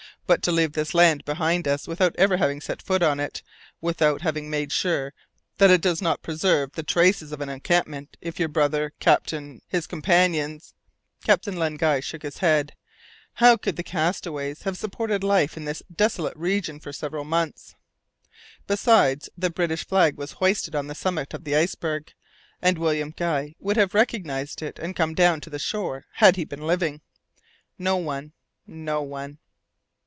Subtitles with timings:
[0.27, 3.43] "But, to leave this land behind us without ever having set foot on it,
[3.81, 5.13] without having made sure
[5.57, 9.87] that it does not preserve the traces of an encampment, if your brother, captain his
[9.87, 10.73] companions"
[11.25, 12.77] Captain Len Guy shook his head.
[13.33, 17.75] How could the castaways have supported life in this desolate region for several months?
[18.67, 22.13] Besides, the British flag was hoisted on the summit of the iceberg,
[22.61, 26.45] and William Guy would have recognized it and come down to the shore had he
[26.45, 27.01] been living.
[27.77, 28.31] No one.
[28.65, 29.37] No one.